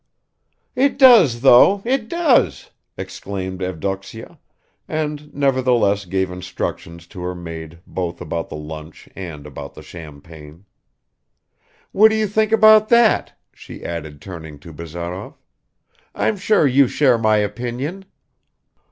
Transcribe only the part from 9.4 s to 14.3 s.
about the champagne. "What do you think about that?" she added,